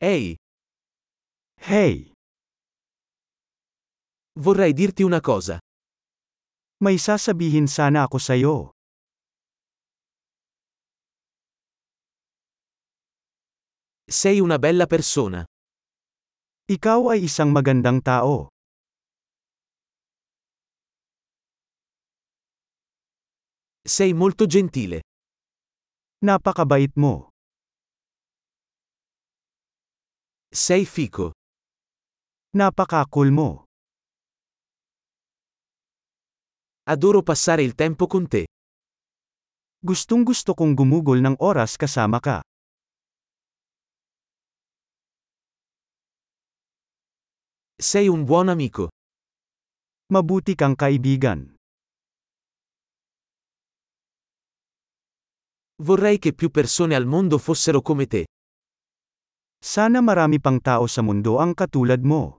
[0.00, 0.36] Ehi,
[1.58, 2.12] Hey,
[4.38, 5.58] vorrei dirti una cosa.
[6.78, 8.70] may sasabihin sana ako sa'yo.
[14.06, 15.42] Sei una bella persona.
[16.70, 18.46] Ikaw ay isang magandang tao.
[23.82, 25.02] Sei molto gentile.
[26.22, 27.27] Napakabait mo.
[30.50, 31.32] Sei fico.
[32.56, 33.64] Napaka-cool mo.
[36.88, 38.46] Adoro passare il tempo con te.
[39.78, 42.40] Gustong gusto kong gumugol ng oras kasama ka.
[47.76, 48.88] Sei un buon amico.
[50.08, 51.54] Mabuti kang kaibigan.
[55.82, 58.24] Vorrei che più persone al mondo fossero come te.
[59.58, 62.38] Sana marami pang tao sa mundo ang katulad mo.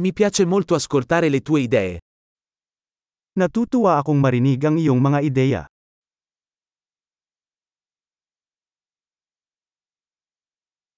[0.00, 2.00] Mi piace molto ascoltare le tue idee.
[3.36, 5.62] Natutuwa akong marinig ang iyong mga ideya.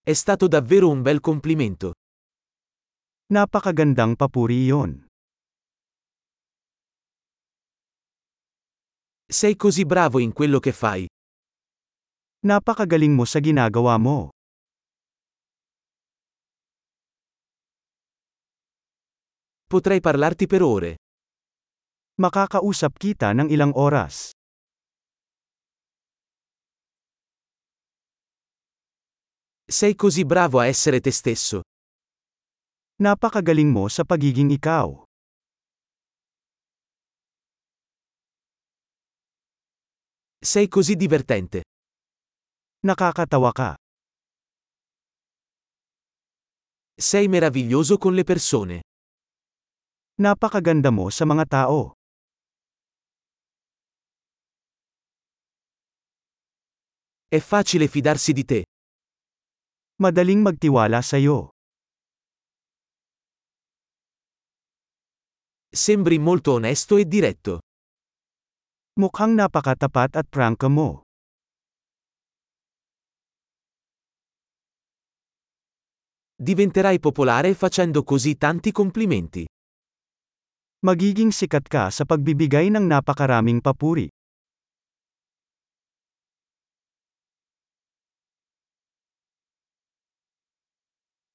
[0.03, 1.99] È stato davvero un bel complimento.
[3.35, 5.12] Napakagandang papuri iyon.
[9.33, 11.09] Sei così bravo in quello che fai.
[12.45, 14.29] Napakagaling mo sa ginagawa mo.
[19.65, 20.93] Potrei parlarti per ore.
[22.21, 24.37] Makakausap kita ng ilang oras.
[29.65, 31.65] Sei così bravo a essere te stesso.
[33.01, 34.93] Napakagaling mo sa pagiging ikaw.
[40.45, 41.63] Sei così divertente.
[42.81, 43.77] Nakakatawa ka.
[46.99, 48.83] Sei meraviglioso con le persone.
[50.19, 51.93] Napakaganda mo sa mga tao.
[57.29, 58.65] È facile fidarsi di te.
[60.03, 61.51] Madaling magtiwala sa'yo.
[65.71, 67.61] Sembri molto onesto e diretto.
[68.93, 71.01] Mukhang napakatapat at prangka mo.
[76.37, 79.49] Diventerai popolare facendo così tanti complimenti.
[80.85, 84.13] Magiging sikat ka sa pagbibigay ng napakaraming papuri.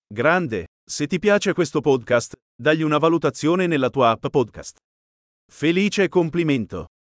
[0.06, 4.78] Grande, se ti piace questo podcast, dagli una valutazione nella tua app podcast.
[5.50, 6.94] Felice complimento!